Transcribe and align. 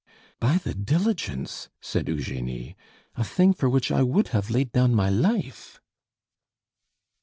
"By 0.39 0.57
the 0.57 0.73
diligence!" 0.73 1.69
said 1.79 2.07
Eugenie. 2.07 2.75
"A 3.15 3.23
thing 3.23 3.53
for 3.53 3.69
which 3.69 3.91
I 3.91 4.01
would 4.01 4.29
have 4.29 4.49
laid 4.49 4.71
down 4.71 4.95
my 4.95 5.11
life!" 5.11 5.79